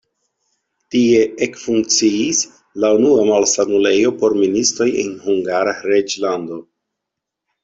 Tie 0.93 1.17
ekfunkciis 1.47 2.39
la 2.85 2.91
unua 3.01 3.27
malsanulejo 3.29 4.15
por 4.23 4.37
ministoj 4.41 4.89
en 5.05 5.13
Hungara 5.27 5.77
reĝlando. 5.93 6.61